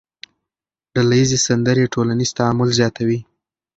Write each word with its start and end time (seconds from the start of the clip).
ډلهییزې 0.93 1.39
سندرې 1.47 1.91
ټولنیز 1.93 2.29
تعامل 2.37 2.69
زیاتوي. 2.79 3.19